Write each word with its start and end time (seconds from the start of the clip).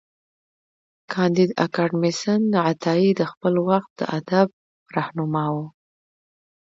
کانديد 1.11 1.49
اکاډميسن 1.65 2.41
عطايي 2.67 3.09
د 3.19 3.21
خپل 3.31 3.53
وخت 3.69 3.91
د 3.99 4.01
ادب 4.17 4.47
رهنما 4.95 5.45
و. 5.53 5.55